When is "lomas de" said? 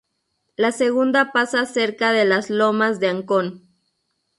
2.49-3.09